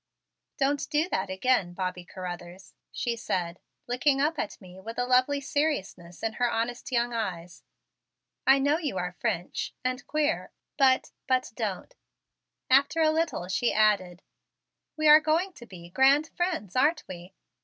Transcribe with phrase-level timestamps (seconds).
[0.57, 5.39] "Don't do that again, Bobby Carruthers," she said, looking up at me with a lovely
[5.39, 7.61] seriousness in her honest young eyes.
[8.47, 11.95] "I know you are French, and queer, but but don't"
[12.71, 14.23] After a little she added:
[14.97, 17.35] "We are going to be grand friends, aren't we?"